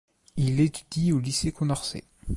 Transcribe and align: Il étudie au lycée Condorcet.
Il 0.35 0.59
étudie 0.61 1.13
au 1.13 1.19
lycée 1.19 1.51
Condorcet. 1.51 2.03